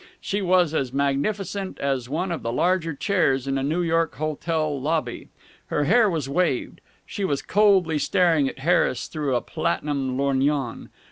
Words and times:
She 0.19 0.41
was 0.41 0.73
as 0.73 0.91
magnificent 0.91 1.77
as 1.77 2.09
one 2.09 2.31
of 2.31 2.41
the 2.41 2.51
larger 2.51 2.95
chairs 2.95 3.45
in 3.47 3.59
a 3.59 3.61
New 3.61 3.83
York 3.83 4.15
hotel 4.15 4.81
lobby. 4.81 5.27
Her 5.67 5.83
hair 5.83 6.09
was 6.09 6.27
waved. 6.27 6.81
She 7.05 7.23
was 7.23 7.43
coldly 7.43 7.99
staring 7.99 8.49
at 8.49 8.57
Harris 8.65 9.05
through 9.05 9.35
a 9.35 9.41
platinum 9.41 10.17
lorgnon. 10.17 10.89